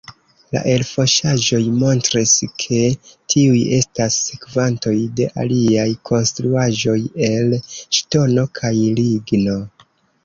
La 0.55 0.61
elfosaĵoj 0.75 1.59
montris, 1.81 2.31
ke 2.63 2.79
tiuj 3.33 3.59
estas 3.79 4.17
sekvantoj 4.31 4.95
de 5.21 5.27
aliaj 5.45 5.87
konstruaĵoj 6.11 6.99
el 7.29 7.57
ŝtono 8.01 8.51
kaj 8.63 8.75
ligno. 9.03 9.61